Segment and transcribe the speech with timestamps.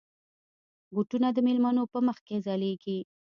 [0.93, 2.99] بوټونه د مېلمنو په مخ کې ځلېږي.